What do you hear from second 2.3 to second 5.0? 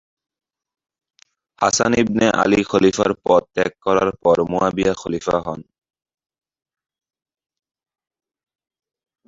আলি খলিফার পদ ত্যাগ করার পর মুয়াবিয়া